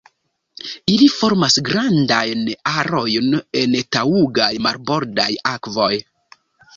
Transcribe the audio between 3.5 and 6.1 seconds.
en taŭgaj marbordaj akvoj.